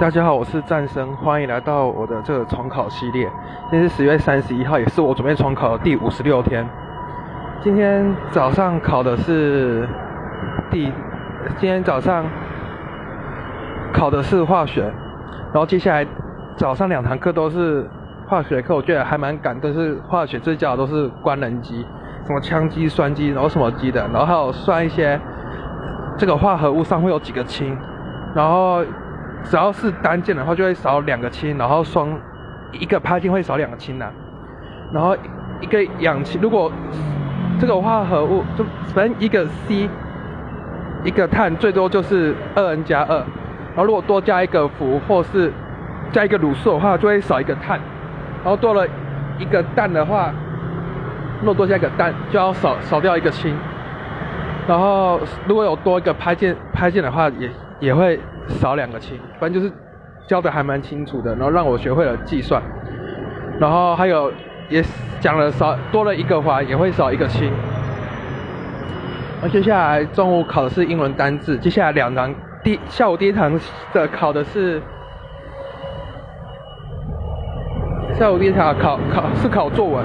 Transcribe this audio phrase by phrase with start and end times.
[0.00, 3.30] 大家好，我是战生，欢迎来到我的这个重考系列。
[3.70, 6.66] 今天是十月三十一号，也是我准备重考的第五十六天。
[7.60, 9.86] 今天早上考的是
[10.70, 10.84] 第，
[11.58, 12.24] 今天早上
[13.92, 14.84] 考的是化学，
[15.52, 16.06] 然后接下来
[16.56, 17.86] 早上两堂课都是
[18.26, 21.84] 化学课，我觉得还蛮赶，都是化学这教都是官能机，
[22.24, 25.20] 什么羟基、酸基，然后什么基的，然后还有算一些
[26.16, 27.76] 这个化合物上会有几个氢，
[28.34, 28.82] 然后。
[29.44, 32.08] 只要是单键的话，就会少两个氢，然后双
[32.72, 34.10] 一个拍键会少两个氢呐。
[34.92, 35.16] 然后
[35.60, 36.70] 一个氧气，如果
[37.58, 39.88] 这个化合物就反正一个 C，
[41.04, 43.16] 一个碳最多就是二 N 加二。
[43.16, 45.52] 然后如果多加一个氟或是
[46.12, 47.80] 加一个卤素的话，就会少一个碳。
[48.42, 48.86] 然后多了
[49.38, 50.32] 一个氮的话，
[51.40, 53.54] 如果多加一个氮，就要少少掉一个氢。
[54.70, 58.20] 然后如果有多一个拍键拍键的话，也也会。
[58.48, 59.72] 少两个氢，反正就是
[60.26, 62.60] 教的还蛮清楚的，然后让我学会了计算，
[63.60, 64.32] 然后还有
[64.68, 64.82] 也
[65.20, 67.52] 讲了少多了一个环，也会少一个氢。
[69.40, 73.56] 那接下来中午考的是英文单字，接下来两堂第下午第一堂
[73.92, 74.82] 的考的是
[78.12, 80.04] 下午第一堂考考是考作文，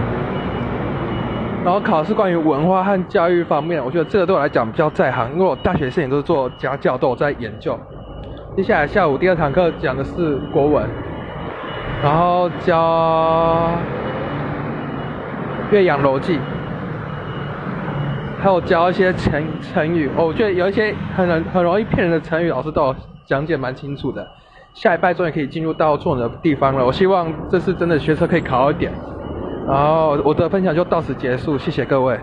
[1.65, 7.75] 然后考试关于文化和教育方面，我觉得这个对我来讲比较在行，因为我大学四年都是做家教，都有在研究。
[8.55, 10.87] 接下来下午第二堂课讲的是国文，
[12.03, 13.71] 然后教
[15.73, 16.37] 《岳阳楼记》，
[18.39, 20.07] 还有教一些成成语。
[20.15, 24.27] 哦我觉得有一些很很容易骗人的成语，老师都有讲解蛮清楚的。
[24.75, 28.91] 下一拜终于可以进入到作文的地方了，我希望这次真的学车可以考好一点。
[29.67, 32.19] 然后我的分享就到此结束，谢谢各位。